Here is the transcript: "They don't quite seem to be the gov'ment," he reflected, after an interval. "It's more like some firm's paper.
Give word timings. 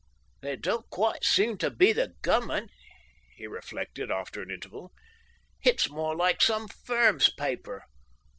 "They 0.41 0.55
don't 0.55 0.89
quite 0.89 1.23
seem 1.23 1.59
to 1.59 1.69
be 1.69 1.93
the 1.93 2.15
gov'ment," 2.23 2.71
he 3.35 3.45
reflected, 3.45 4.09
after 4.09 4.41
an 4.41 4.49
interval. 4.49 4.91
"It's 5.63 5.91
more 5.91 6.15
like 6.15 6.41
some 6.41 6.67
firm's 6.67 7.29
paper. 7.29 7.83